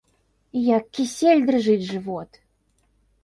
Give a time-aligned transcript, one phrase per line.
[0.77, 2.39] Як кісель, дрыжыць жывот!